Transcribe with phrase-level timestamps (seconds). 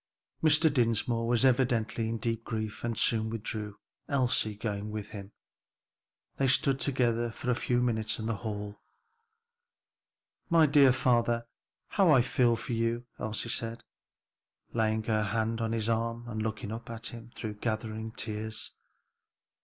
[0.43, 0.73] Mr.
[0.73, 3.77] Dinsmore was evidently in deep grief and soon withdrew,
[4.09, 5.31] Elsie going with him.
[6.37, 8.79] They stood together for a few minute in the hall.
[10.49, 11.45] "My dear father,
[11.89, 13.83] how I feel for you!" Elsie said,
[14.73, 18.71] laying her hand on his arm and looking up at him through gathering tears.